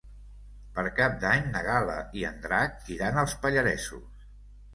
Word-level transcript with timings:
Per 0.77 0.85
Cap 0.99 1.19
d'Any 1.23 1.45
na 1.55 1.61
Gal·la 1.67 1.97
i 2.21 2.25
en 2.31 2.41
Drac 2.47 2.89
iran 2.97 3.21
als 3.25 3.37
Pallaresos. 3.45 4.27